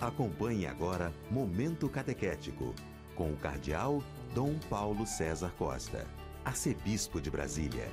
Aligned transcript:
Acompanhe 0.00 0.66
agora 0.66 1.12
Momento 1.30 1.86
Catequético, 1.86 2.74
com 3.14 3.32
o 3.32 3.36
Cardeal 3.36 4.02
Dom 4.34 4.58
Paulo 4.70 5.06
César 5.06 5.52
Costa, 5.58 6.06
Arcebispo 6.42 7.20
de 7.20 7.30
Brasília. 7.30 7.86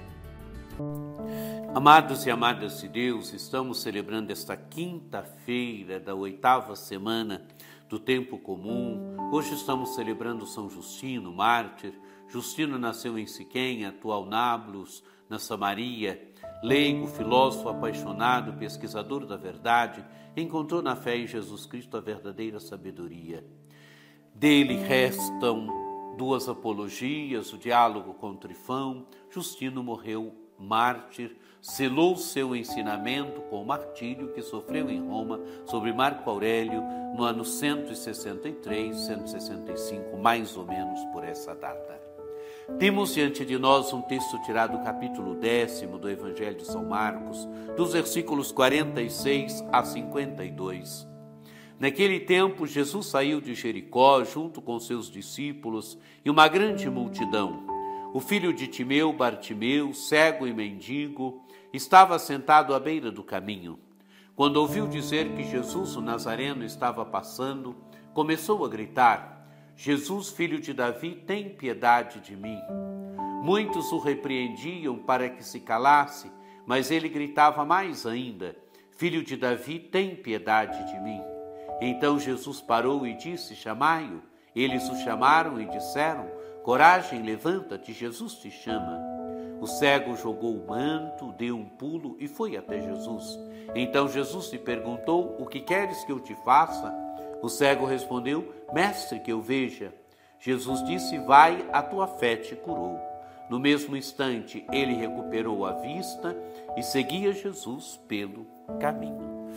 Amados 1.76 2.26
e 2.26 2.32
amadas 2.32 2.80
de 2.80 2.88
Deus, 2.88 3.34
estamos 3.34 3.82
celebrando 3.82 4.32
esta 4.32 4.56
quinta-feira 4.56 6.00
da 6.00 6.16
oitava 6.16 6.78
semana 6.78 7.46
do 7.90 8.00
tempo 8.00 8.38
comum. 8.40 9.18
Hoje 9.34 9.54
estamos 9.54 9.94
celebrando 9.94 10.48
São 10.48 10.70
Justino, 10.70 11.34
mártir. 11.34 11.94
Justino 12.30 12.80
nasceu 12.80 13.20
em 13.20 13.28
Siquém, 13.28 13.86
atual 13.86 14.26
Nablus, 14.26 15.04
na 15.30 15.40
Samaria. 15.40 16.32
Leigo, 16.64 17.08
filósofo 17.08 17.70
apaixonado, 17.70 18.54
pesquisador 18.54 19.26
da 19.26 19.38
verdade, 19.38 20.04
encontrou 20.36 20.82
na 20.82 20.96
fé 20.96 21.18
em 21.18 21.28
Jesus 21.28 21.66
Cristo 21.66 21.96
a 21.96 22.02
verdadeira 22.02 22.60
sabedoria. 22.60 23.46
Dele 24.34 24.76
restam 24.76 25.68
duas 26.18 26.50
apologias, 26.50 27.54
o 27.54 27.58
diálogo 27.58 28.16
com 28.16 28.36
Trifão. 28.36 29.06
Justino 29.30 29.84
morreu 29.84 30.36
mártir, 30.58 31.38
selou 31.62 32.18
seu 32.18 32.56
ensinamento 32.56 33.42
com 33.42 33.62
o 33.62 33.66
martírio 33.66 34.34
que 34.34 34.42
sofreu 34.42 34.90
em 34.90 35.00
Roma 35.00 35.40
sobre 35.66 35.94
Marco 35.94 36.28
Aurélio 36.30 36.82
no 37.16 37.24
ano 37.24 37.46
163, 37.46 38.98
165, 38.98 40.18
mais 40.18 40.58
ou 40.58 40.66
menos 40.66 41.00
por 41.14 41.24
essa 41.24 41.54
data. 41.54 42.17
Temos 42.76 43.16
diante 43.16 43.44
de 43.44 43.58
nós 43.58 43.92
um 43.92 44.02
texto 44.04 44.40
tirado 44.44 44.78
do 44.78 44.84
capítulo 44.84 45.34
décimo 45.34 45.98
do 45.98 46.08
Evangelho 46.08 46.58
de 46.58 46.66
São 46.66 46.86
Marcos, 46.86 47.48
dos 47.76 47.94
versículos 47.94 48.52
46 48.52 49.66
a 49.72 49.84
52. 49.84 51.08
Naquele 51.80 52.20
tempo, 52.20 52.68
Jesus 52.68 53.08
saiu 53.08 53.42
de 53.42 53.56
Jericó 53.56 54.24
junto 54.24 54.62
com 54.62 54.80
seus 54.80 55.10
discípulos 55.10 55.98
e 56.24 56.30
uma 56.30 56.48
grande 56.48 56.88
multidão. 56.88 57.66
O 58.14 58.20
filho 58.20 58.54
de 58.54 58.68
Timeu, 58.68 59.12
Bartimeu, 59.12 59.92
cego 59.94 60.46
e 60.46 60.54
mendigo, 60.54 61.44
estava 61.74 62.20
sentado 62.20 62.76
à 62.76 62.80
beira 62.80 63.10
do 63.10 63.24
caminho. 63.24 63.80
Quando 64.36 64.58
ouviu 64.58 64.88
dizer 64.88 65.30
que 65.30 65.44
Jesus 65.44 65.96
o 65.96 66.02
Nazareno 66.02 66.64
estava 66.64 67.04
passando, 67.04 67.76
começou 68.14 68.64
a 68.64 68.70
gritar: 68.70 69.37
Jesus, 69.80 70.30
filho 70.30 70.60
de 70.60 70.74
Davi, 70.74 71.12
tem 71.12 71.50
piedade 71.50 72.20
de 72.20 72.36
mim. 72.36 72.60
Muitos 73.44 73.92
o 73.92 74.00
repreendiam 74.00 74.98
para 74.98 75.30
que 75.30 75.44
se 75.44 75.60
calasse, 75.60 76.32
mas 76.66 76.90
ele 76.90 77.08
gritava 77.08 77.64
mais 77.64 78.04
ainda: 78.04 78.56
Filho 78.90 79.24
de 79.24 79.38
Davi, 79.38 79.78
tem 79.78 80.16
piedade 80.16 80.84
de 80.92 81.00
mim. 81.00 81.22
Então 81.80 82.20
Jesus 82.20 82.60
parou 82.60 83.06
e 83.06 83.14
disse: 83.14 83.56
Chamai-o. 83.56 84.24
Eles 84.56 84.90
o 84.90 84.96
chamaram 84.96 85.62
e 85.62 85.66
disseram: 85.66 86.28
Coragem, 86.64 87.22
levanta-te, 87.22 87.94
Jesus 87.94 88.34
te 88.34 88.50
chama. 88.50 89.00
O 89.62 89.68
cego 89.68 90.16
jogou 90.16 90.56
o 90.56 90.68
manto, 90.68 91.32
deu 91.34 91.56
um 91.56 91.66
pulo 91.66 92.18
e 92.20 92.28
foi 92.28 92.58
até 92.58 92.82
Jesus. 92.82 93.38
Então 93.76 94.08
Jesus 94.08 94.52
lhe 94.52 94.58
perguntou: 94.58 95.36
O 95.40 95.46
que 95.46 95.60
queres 95.60 96.04
que 96.04 96.12
eu 96.12 96.20
te 96.20 96.34
faça? 96.44 97.07
O 97.42 97.50
cego 97.50 97.86
respondeu: 97.86 98.54
Mestre, 98.74 99.20
que 99.20 99.32
eu 99.32 99.42
veja. 99.42 99.94
Jesus 100.40 100.84
disse: 100.86 101.18
Vai, 101.20 101.66
a 101.72 101.82
tua 101.82 102.08
fé 102.08 102.36
te 102.36 102.56
curou. 102.56 103.00
No 103.50 103.60
mesmo 103.60 103.96
instante, 103.96 104.66
ele 104.72 104.94
recuperou 104.94 105.66
a 105.66 105.74
vista 105.74 106.36
e 106.76 106.84
seguia 106.84 107.32
Jesus 107.32 108.00
pelo 108.08 108.46
caminho. 108.80 109.48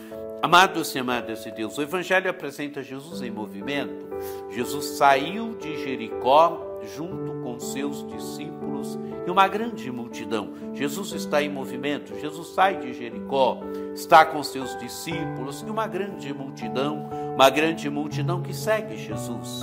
Amados 0.42 0.94
e 0.94 0.98
amadas 0.98 1.44
de 1.44 1.50
Deus, 1.50 1.76
o 1.76 1.82
Evangelho 1.82 2.30
apresenta 2.30 2.82
Jesus 2.82 3.20
em 3.20 3.30
movimento. 3.30 4.08
Jesus 4.50 4.96
saiu 4.96 5.56
de 5.56 5.76
Jericó 5.82 6.78
junto 6.96 7.42
com 7.42 7.60
seus 7.60 8.06
discípulos 8.06 8.98
e 9.26 9.30
uma 9.30 9.46
grande 9.46 9.90
multidão. 9.90 10.54
Jesus 10.72 11.12
está 11.12 11.42
em 11.42 11.50
movimento, 11.50 12.18
Jesus 12.18 12.48
sai 12.54 12.78
de 12.78 12.94
Jericó, 12.94 13.60
está 13.94 14.24
com 14.24 14.42
seus 14.42 14.78
discípulos 14.78 15.60
e 15.60 15.70
uma 15.70 15.86
grande 15.86 16.32
multidão, 16.32 17.10
uma 17.40 17.48
grande 17.48 17.88
multidão 17.88 18.42
que 18.42 18.52
segue 18.52 18.98
Jesus. 18.98 19.62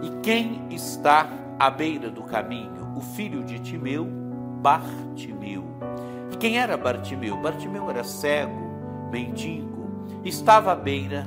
E 0.00 0.22
quem 0.22 0.62
está 0.70 1.28
à 1.58 1.68
beira 1.68 2.08
do 2.08 2.22
caminho? 2.22 2.96
O 2.96 3.00
filho 3.00 3.42
de 3.42 3.58
Timeu, 3.58 4.06
Bartimeu. 4.62 5.64
E 6.32 6.36
quem 6.36 6.56
era 6.56 6.76
Bartimeu? 6.76 7.36
Bartimeu 7.36 7.90
era 7.90 8.04
cego, 8.04 9.10
mendigo, 9.10 9.90
estava 10.24 10.70
à 10.70 10.76
beira 10.76 11.26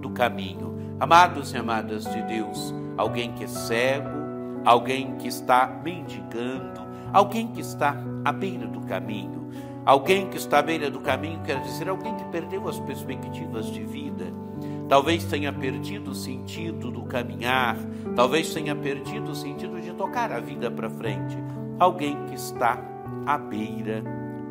do 0.00 0.08
caminho. 0.10 0.96
Amados 1.00 1.52
e 1.52 1.56
amadas 1.56 2.04
de 2.04 2.22
Deus, 2.22 2.72
alguém 2.96 3.32
que 3.32 3.42
é 3.42 3.48
cego, 3.48 4.16
alguém 4.64 5.16
que 5.16 5.26
está 5.26 5.66
mendigando, 5.82 6.80
alguém 7.12 7.48
que 7.48 7.60
está 7.60 7.96
à 8.24 8.30
beira 8.30 8.68
do 8.68 8.82
caminho. 8.82 9.42
Alguém 9.84 10.30
que 10.30 10.36
está 10.36 10.60
à 10.60 10.62
beira 10.62 10.88
do 10.88 11.00
caminho 11.00 11.40
quer 11.42 11.60
dizer 11.60 11.88
alguém 11.88 12.14
que 12.14 12.24
perdeu 12.26 12.68
as 12.68 12.78
perspectivas 12.78 13.66
de 13.66 13.84
vida. 13.84 14.43
Talvez 14.88 15.24
tenha 15.24 15.52
perdido 15.52 16.10
o 16.10 16.14
sentido 16.14 16.90
do 16.90 17.04
caminhar, 17.04 17.76
talvez 18.14 18.52
tenha 18.52 18.76
perdido 18.76 19.30
o 19.30 19.34
sentido 19.34 19.80
de 19.80 19.92
tocar 19.94 20.30
a 20.30 20.40
vida 20.40 20.70
para 20.70 20.90
frente. 20.90 21.36
Alguém 21.78 22.26
que 22.26 22.34
está 22.34 22.78
à 23.26 23.38
beira 23.38 24.02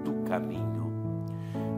do 0.04 0.24
caminho. 0.28 0.64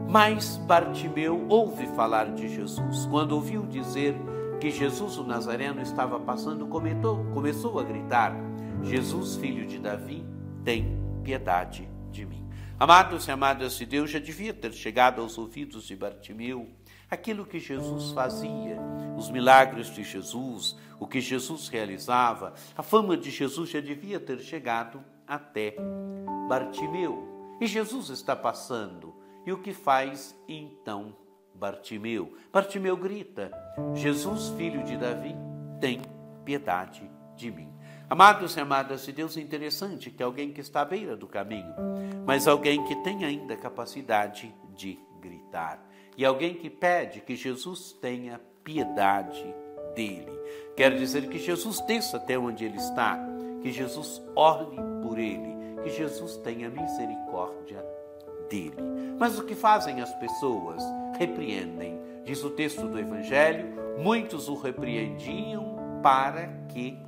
Mas 0.08 0.56
Bartimeu 0.56 1.46
ouve 1.48 1.86
falar 1.88 2.32
de 2.32 2.48
Jesus. 2.48 3.06
Quando 3.06 3.32
ouviu 3.32 3.66
dizer 3.66 4.16
que 4.60 4.70
Jesus 4.70 5.18
o 5.18 5.24
Nazareno 5.24 5.82
estava 5.82 6.18
passando, 6.18 6.66
comentou, 6.66 7.24
começou 7.34 7.78
a 7.78 7.82
gritar: 7.82 8.34
Jesus, 8.82 9.36
filho 9.36 9.66
de 9.66 9.78
Davi, 9.78 10.24
tem 10.64 10.98
piedade 11.22 11.88
de 12.10 12.24
mim. 12.24 12.44
Amados 12.78 13.26
e 13.26 13.30
amadas 13.30 13.76
de 13.76 13.84
Deus, 13.84 14.10
já 14.10 14.18
devia 14.18 14.54
ter 14.54 14.72
chegado 14.72 15.20
aos 15.20 15.36
ouvidos 15.36 15.86
de 15.86 15.96
Bartimeu 15.96 16.68
aquilo 17.10 17.46
que 17.46 17.58
Jesus 17.58 18.12
fazia, 18.12 18.78
os 19.16 19.30
milagres 19.30 19.88
de 19.88 20.02
Jesus, 20.02 20.76
o 20.98 21.06
que 21.06 21.20
Jesus 21.20 21.68
realizava, 21.68 22.54
a 22.76 22.82
fama 22.82 23.16
de 23.16 23.30
Jesus 23.30 23.70
já 23.70 23.80
devia 23.80 24.18
ter 24.18 24.40
chegado 24.40 25.02
até 25.26 25.76
Bartimeu. 26.48 27.56
E 27.60 27.66
Jesus 27.66 28.10
está 28.10 28.36
passando. 28.36 29.14
E 29.44 29.52
o 29.52 29.58
que 29.58 29.72
faz 29.72 30.36
então 30.48 31.14
Bartimeu. 31.54 32.36
Bartimeu 32.52 32.96
grita: 32.96 33.50
Jesus, 33.94 34.48
filho 34.56 34.82
de 34.84 34.96
Davi, 34.96 35.34
tem 35.80 36.02
piedade 36.44 37.10
de 37.34 37.50
mim. 37.50 37.72
Amados 38.08 38.56
e 38.56 38.60
amadas 38.60 39.04
de 39.04 39.12
Deus, 39.12 39.36
é 39.36 39.40
interessante 39.40 40.10
que 40.10 40.22
alguém 40.22 40.52
que 40.52 40.60
está 40.60 40.82
à 40.82 40.84
beira 40.84 41.16
do 41.16 41.26
caminho, 41.26 41.74
mas 42.24 42.46
alguém 42.46 42.84
que 42.84 42.94
tem 42.96 43.24
ainda 43.24 43.56
capacidade 43.56 44.54
de 44.74 44.98
gritar, 45.20 45.84
e 46.16 46.24
alguém 46.24 46.54
que 46.54 46.70
pede 46.70 47.20
que 47.20 47.36
Jesus 47.36 47.92
tenha 48.00 48.40
piedade 48.64 49.54
dele. 49.94 50.32
Quer 50.76 50.96
dizer 50.96 51.28
que 51.28 51.38
Jesus 51.38 51.80
desça 51.80 52.16
até 52.16 52.38
onde 52.38 52.64
ele 52.64 52.76
está, 52.76 53.18
que 53.62 53.70
Jesus 53.70 54.22
olhe 54.34 54.76
por 55.02 55.18
ele, 55.18 55.82
que 55.82 55.90
Jesus 55.90 56.36
tenha 56.38 56.68
misericórdia 56.68 57.84
dele. 58.48 58.76
Mas 59.18 59.38
o 59.38 59.44
que 59.44 59.54
fazem 59.54 60.00
as 60.00 60.12
pessoas? 60.14 60.82
Repreendem. 61.18 61.98
Diz 62.24 62.42
o 62.42 62.50
texto 62.50 62.86
do 62.86 62.98
Evangelho: 62.98 63.98
muitos 63.98 64.48
o 64.48 64.54
repreendiam 64.54 66.00
para 66.02 66.48
que 66.68 66.98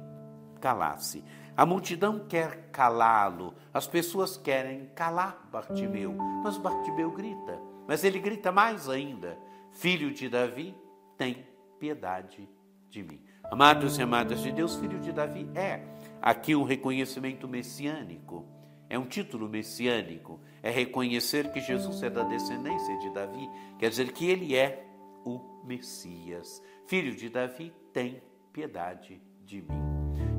calasse. 0.61 1.23
A 1.59 1.67
multidão 1.67 2.21
quer 2.29 2.71
calá-lo, 2.71 3.53
as 3.75 3.85
pessoas 3.85 4.37
querem 4.37 4.87
calar 4.95 5.49
Bartimeu, 5.51 6.15
mas 6.15 6.57
Bartimeu 6.57 7.11
grita. 7.11 7.61
Mas 7.89 8.05
ele 8.05 8.21
grita 8.21 8.53
mais 8.53 8.89
ainda: 8.89 9.37
Filho 9.73 10.15
de 10.15 10.29
Davi, 10.29 10.73
tem 11.17 11.45
piedade 11.81 12.49
de 12.89 13.03
mim. 13.03 13.21
Amados 13.51 13.99
e 13.99 14.03
amadas 14.03 14.41
de 14.41 14.53
Deus, 14.53 14.77
filho 14.77 15.01
de 15.01 15.11
Davi 15.11 15.51
é 15.53 15.83
aqui 16.23 16.55
um 16.55 16.63
reconhecimento 16.63 17.49
messiânico 17.49 18.47
é 18.89 18.99
um 18.99 19.05
título 19.05 19.49
messiânico, 19.49 20.41
é 20.63 20.71
reconhecer 20.71 21.53
que 21.53 21.61
Jesus 21.61 22.03
é 22.03 22.09
da 22.09 22.23
descendência 22.23 22.99
de 22.99 23.11
Davi, 23.11 23.51
quer 23.79 23.91
dizer 23.91 24.13
que 24.13 24.31
ele 24.31 24.57
é 24.57 24.87
o 25.25 25.41
Messias. 25.65 26.63
Filho 26.87 27.15
de 27.15 27.29
Davi, 27.29 27.73
tem 27.93 28.23
piedade 28.51 29.21
de 29.45 29.61
mim. 29.61 29.88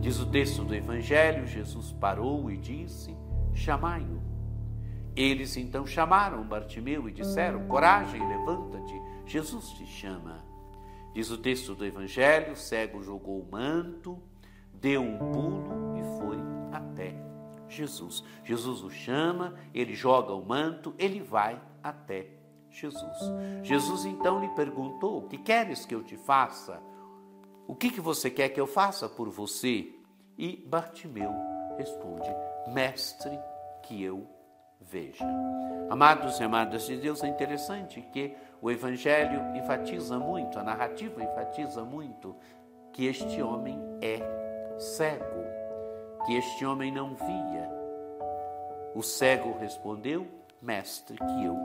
Diz 0.01 0.19
o 0.19 0.25
texto 0.25 0.63
do 0.63 0.73
Evangelho: 0.73 1.45
Jesus 1.45 1.91
parou 1.91 2.49
e 2.49 2.57
disse: 2.57 3.15
Chamai-o. 3.53 4.21
Eles 5.15 5.57
então 5.57 5.85
chamaram 5.85 6.43
Bartimeu 6.43 7.09
e 7.09 7.11
disseram: 7.11 7.67
Coragem, 7.67 8.25
levanta-te, 8.25 9.01
Jesus 9.25 9.69
te 9.71 9.85
chama. 9.85 10.43
Diz 11.13 11.29
o 11.29 11.37
texto 11.37 11.75
do 11.75 11.85
Evangelho: 11.85 12.53
o 12.53 12.55
cego 12.55 13.03
jogou 13.03 13.41
o 13.41 13.51
manto, 13.51 14.17
deu 14.73 15.01
um 15.01 15.17
pulo 15.17 15.97
e 15.97 16.19
foi 16.19 16.37
até 16.71 17.13
Jesus. 17.67 18.23
Jesus 18.43 18.81
o 18.81 18.89
chama, 18.89 19.55
ele 19.73 19.93
joga 19.93 20.33
o 20.33 20.45
manto, 20.45 20.95
ele 20.97 21.21
vai 21.21 21.61
até 21.83 22.27
Jesus. 22.69 23.17
Jesus 23.63 24.05
então 24.05 24.39
lhe 24.39 24.49
perguntou: 24.49 25.27
que 25.27 25.37
queres 25.37 25.85
que 25.85 25.93
eu 25.93 26.03
te 26.03 26.15
faça? 26.15 26.81
O 27.69 27.75
que, 27.75 27.91
que 27.91 28.01
você 28.01 28.31
quer 28.31 28.49
que 28.49 28.59
eu 28.59 28.65
faça 28.65 29.07
por 29.07 29.29
você? 29.29 29.93
E 30.35 30.57
Bartimeu 30.65 31.31
responde: 31.77 32.27
Mestre, 32.73 33.39
que 33.83 34.03
eu 34.03 34.27
veja. 34.81 35.23
Amados 35.87 36.39
e 36.39 36.43
amadas 36.43 36.87
de 36.87 36.97
Deus, 36.97 37.23
é 37.23 37.27
interessante 37.27 38.01
que 38.11 38.35
o 38.59 38.71
Evangelho 38.71 39.55
enfatiza 39.55 40.17
muito, 40.17 40.57
a 40.57 40.63
narrativa 40.63 41.23
enfatiza 41.23 41.83
muito 41.83 42.35
que 42.91 43.05
este 43.05 43.39
homem 43.39 43.79
é 44.01 44.17
cego, 44.79 45.43
que 46.25 46.37
este 46.37 46.65
homem 46.65 46.91
não 46.91 47.13
via. 47.13 47.69
O 48.95 49.03
cego 49.03 49.55
respondeu: 49.59 50.27
Mestre, 50.59 51.15
que 51.15 51.45
eu 51.45 51.55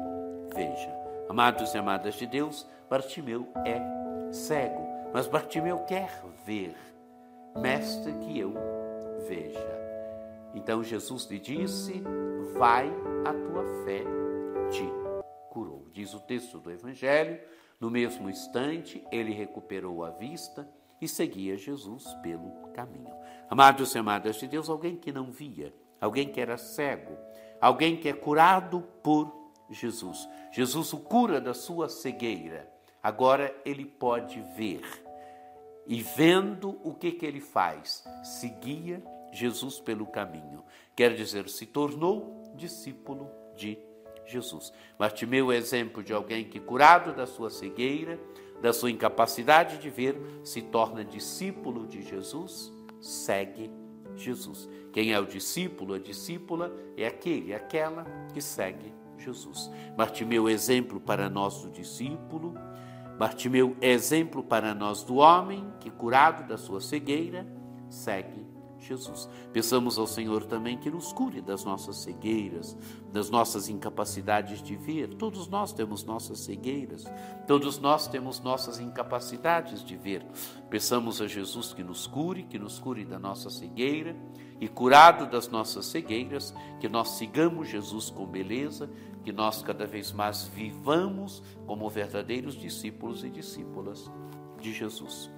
veja. 0.54 0.94
Amados 1.30 1.72
e 1.72 1.78
amadas 1.78 2.16
de 2.16 2.26
Deus, 2.26 2.68
Bartimeu 2.90 3.48
é 3.64 3.80
cego, 4.30 4.83
mas 5.14 5.28
Bartimeu 5.28 5.78
quer 5.84 6.10
ver. 6.44 6.74
Mestre, 7.56 8.12
que 8.14 8.36
eu 8.36 8.52
veja. 9.28 9.80
Então 10.52 10.82
Jesus 10.82 11.24
lhe 11.30 11.38
disse: 11.38 12.02
Vai, 12.54 12.90
a 13.24 13.32
tua 13.32 13.64
fé 13.84 14.02
te 14.72 14.82
curou. 15.50 15.86
Diz 15.92 16.12
o 16.14 16.18
texto 16.18 16.58
do 16.58 16.68
Evangelho. 16.68 17.40
No 17.78 17.88
mesmo 17.92 18.28
instante, 18.28 19.06
ele 19.12 19.32
recuperou 19.32 20.04
a 20.04 20.10
vista 20.10 20.68
e 21.00 21.06
seguia 21.06 21.56
Jesus 21.56 22.12
pelo 22.14 22.50
caminho. 22.72 23.14
Amados 23.48 23.94
e 23.94 23.98
amadas 23.98 24.34
de 24.34 24.48
Deus, 24.48 24.68
alguém 24.68 24.96
que 24.96 25.12
não 25.12 25.30
via, 25.30 25.72
alguém 26.00 26.26
que 26.26 26.40
era 26.40 26.56
cego, 26.56 27.16
alguém 27.60 27.96
que 27.96 28.08
é 28.08 28.12
curado 28.12 28.80
por 29.00 29.32
Jesus. 29.70 30.28
Jesus 30.50 30.92
o 30.92 30.98
cura 30.98 31.40
da 31.40 31.54
sua 31.54 31.88
cegueira. 31.88 32.68
Agora 33.00 33.54
ele 33.64 33.84
pode 33.84 34.40
ver. 34.56 35.03
E 35.86 36.02
vendo 36.02 36.78
o 36.82 36.94
que, 36.94 37.12
que 37.12 37.26
ele 37.26 37.40
faz, 37.40 38.04
seguia 38.22 39.02
Jesus 39.32 39.80
pelo 39.80 40.06
caminho. 40.06 40.64
Quer 40.96 41.14
dizer, 41.14 41.48
se 41.48 41.66
tornou 41.66 42.42
discípulo 42.56 43.30
de 43.56 43.78
Jesus. 44.26 44.72
Bartimeu 44.98 45.52
é 45.52 45.56
exemplo 45.56 46.02
de 46.02 46.12
alguém 46.12 46.44
que, 46.44 46.60
curado 46.60 47.12
da 47.12 47.26
sua 47.26 47.50
cegueira, 47.50 48.18
da 48.62 48.72
sua 48.72 48.90
incapacidade 48.90 49.78
de 49.78 49.90
ver, 49.90 50.16
se 50.42 50.62
torna 50.62 51.04
discípulo 51.04 51.86
de 51.86 52.02
Jesus, 52.02 52.72
segue 53.00 53.70
Jesus. 54.16 54.68
Quem 54.92 55.12
é 55.12 55.18
o 55.18 55.26
discípulo, 55.26 55.94
a 55.94 55.98
discípula, 55.98 56.72
é 56.96 57.06
aquele, 57.06 57.52
aquela 57.52 58.04
que 58.32 58.40
segue 58.40 58.94
Jesus. 59.18 59.70
Bartimeu 59.96 60.48
é 60.48 60.52
exemplo 60.52 61.00
para 61.00 61.28
nós 61.28 61.62
do 61.62 61.70
discípulo, 61.70 62.54
Bartimeu 63.18 63.76
é 63.80 63.90
exemplo 63.90 64.42
para 64.42 64.74
nós 64.74 65.02
do 65.02 65.16
homem 65.16 65.66
que, 65.80 65.90
curado 65.90 66.46
da 66.48 66.58
sua 66.58 66.80
cegueira, 66.80 67.46
segue 67.88 68.54
Jesus. 68.84 69.28
Peçamos 69.52 69.98
ao 69.98 70.06
Senhor 70.06 70.44
também 70.44 70.76
que 70.76 70.90
nos 70.90 71.12
cure 71.12 71.40
das 71.40 71.64
nossas 71.64 71.96
cegueiras, 71.96 72.76
das 73.12 73.30
nossas 73.30 73.68
incapacidades 73.68 74.62
de 74.62 74.76
ver. 74.76 75.14
Todos 75.14 75.48
nós 75.48 75.72
temos 75.72 76.04
nossas 76.04 76.40
cegueiras, 76.40 77.04
todos 77.46 77.78
nós 77.78 78.06
temos 78.06 78.40
nossas 78.40 78.78
incapacidades 78.78 79.82
de 79.84 79.96
ver. 79.96 80.26
Peçamos 80.68 81.20
a 81.20 81.26
Jesus 81.26 81.72
que 81.72 81.82
nos 81.82 82.06
cure, 82.06 82.42
que 82.44 82.58
nos 82.58 82.78
cure 82.78 83.04
da 83.04 83.18
nossa 83.18 83.48
cegueira 83.48 84.14
e, 84.60 84.68
curado 84.68 85.26
das 85.30 85.48
nossas 85.48 85.86
cegueiras, 85.86 86.54
que 86.78 86.88
nós 86.88 87.10
sigamos 87.10 87.68
Jesus 87.68 88.10
com 88.10 88.26
beleza, 88.26 88.90
que 89.24 89.32
nós 89.32 89.62
cada 89.62 89.86
vez 89.86 90.12
mais 90.12 90.46
vivamos 90.46 91.42
como 91.66 91.88
verdadeiros 91.88 92.54
discípulos 92.54 93.24
e 93.24 93.30
discípulas 93.30 94.10
de 94.60 94.72
Jesus. 94.72 95.30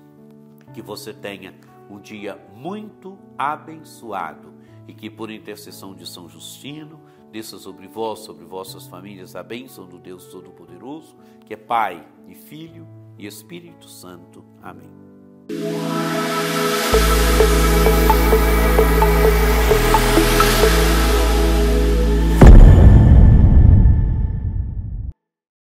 Que 0.75 0.83
você 0.83 1.15
tenha 1.15 1.55
um 1.89 2.01
dia 2.01 2.37
muito 2.55 3.17
abençoado 3.39 4.53
e 4.89 4.93
que, 4.93 5.09
por 5.09 5.31
intercessão 5.31 5.95
de 5.95 6.07
São 6.07 6.29
Justino, 6.29 7.01
desça 7.31 7.59
sobre 7.59 7.87
vós, 7.87 8.21
sobre 8.21 8.45
vossas 8.45 8.87
famílias, 8.87 9.37
a 9.37 9.43
bênção 9.43 9.87
do 9.87 9.99
Deus 9.99 10.27
Todo-Poderoso, 10.27 11.17
que 11.45 11.55
é 11.55 11.57
Pai 11.57 12.07
e 12.27 12.35
Filho 12.35 12.87
e 13.17 13.27
Espírito 13.27 13.89
Santo. 13.89 14.45
Amém. 14.61 14.91